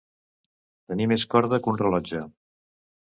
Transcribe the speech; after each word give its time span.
Tenir 0.93 1.07
més 1.13 1.27
corda 1.35 1.61
que 1.65 1.71
un 1.75 1.81
rellotge. 1.85 2.23